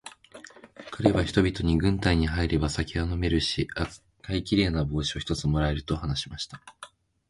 [0.89, 6.59] かれは人々に、軍隊に入れば酒は飲めるし、赤いきれいな帽子を一つ貰える、と話しました。